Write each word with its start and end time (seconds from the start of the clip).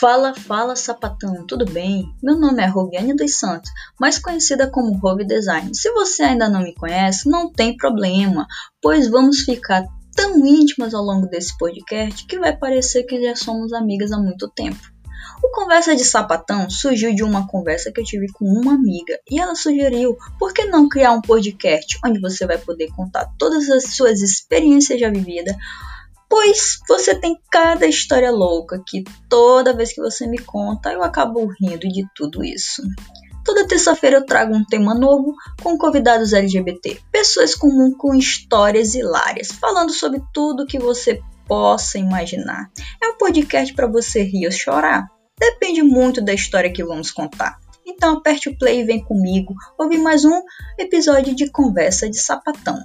Fala, 0.00 0.32
fala 0.34 0.76
sapatão, 0.76 1.44
tudo 1.46 1.66
bem? 1.66 2.10
Meu 2.22 2.34
nome 2.34 2.62
é 2.62 2.66
Roviane 2.66 3.14
dos 3.14 3.38
Santos, 3.38 3.70
mais 4.00 4.18
conhecida 4.18 4.66
como 4.66 4.96
Rove 4.96 5.26
Design. 5.26 5.74
Se 5.74 5.92
você 5.92 6.22
ainda 6.22 6.48
não 6.48 6.62
me 6.62 6.74
conhece, 6.74 7.28
não 7.28 7.52
tem 7.52 7.76
problema, 7.76 8.46
pois 8.80 9.10
vamos 9.10 9.40
ficar 9.40 9.84
tão 10.16 10.38
íntimas 10.46 10.94
ao 10.94 11.04
longo 11.04 11.26
desse 11.26 11.54
podcast 11.58 12.24
que 12.24 12.38
vai 12.38 12.56
parecer 12.56 13.02
que 13.02 13.22
já 13.22 13.36
somos 13.36 13.74
amigas 13.74 14.10
há 14.10 14.18
muito 14.18 14.48
tempo. 14.48 14.80
O 15.44 15.50
Conversa 15.50 15.94
de 15.94 16.02
Sapatão 16.02 16.70
surgiu 16.70 17.14
de 17.14 17.22
uma 17.22 17.46
conversa 17.46 17.92
que 17.92 18.00
eu 18.00 18.04
tive 18.04 18.32
com 18.32 18.46
uma 18.46 18.72
amiga 18.72 19.20
e 19.30 19.38
ela 19.38 19.54
sugeriu 19.54 20.16
por 20.38 20.54
que 20.54 20.64
não 20.64 20.88
criar 20.88 21.12
um 21.12 21.20
podcast 21.20 21.98
onde 22.02 22.18
você 22.18 22.46
vai 22.46 22.56
poder 22.56 22.88
contar 22.96 23.30
todas 23.38 23.68
as 23.68 23.94
suas 23.94 24.22
experiências 24.22 24.98
já 24.98 25.10
vividas 25.10 25.54
pois 26.30 26.78
você 26.88 27.14
tem 27.16 27.36
cada 27.50 27.86
história 27.86 28.30
louca 28.30 28.80
que 28.86 29.02
toda 29.28 29.76
vez 29.76 29.92
que 29.92 30.00
você 30.00 30.28
me 30.28 30.38
conta 30.38 30.92
eu 30.92 31.02
acabo 31.02 31.44
rindo 31.60 31.88
de 31.88 32.06
tudo 32.14 32.44
isso. 32.44 32.82
Toda 33.44 33.66
terça-feira 33.66 34.18
eu 34.18 34.24
trago 34.24 34.54
um 34.54 34.64
tema 34.64 34.94
novo 34.94 35.34
com 35.60 35.76
convidados 35.76 36.32
LGBT, 36.32 37.00
pessoas 37.10 37.54
comuns 37.54 37.96
com 37.98 38.14
histórias 38.14 38.94
hilárias, 38.94 39.48
falando 39.48 39.92
sobre 39.92 40.22
tudo 40.32 40.66
que 40.66 40.78
você 40.78 41.20
possa 41.48 41.98
imaginar. 41.98 42.70
É 43.02 43.08
um 43.08 43.18
podcast 43.18 43.74
para 43.74 43.88
você 43.88 44.22
rir 44.22 44.46
ou 44.46 44.52
chorar? 44.52 45.08
Depende 45.38 45.82
muito 45.82 46.22
da 46.22 46.32
história 46.32 46.72
que 46.72 46.84
vamos 46.84 47.10
contar. 47.10 47.58
Então 47.84 48.18
aperte 48.18 48.48
o 48.48 48.56
play 48.56 48.82
e 48.82 48.84
vem 48.84 49.02
comigo 49.02 49.54
ouvir 49.76 49.98
mais 49.98 50.24
um 50.24 50.42
episódio 50.78 51.34
de 51.34 51.50
Conversa 51.50 52.08
de 52.08 52.20
Sapatão. 52.20 52.78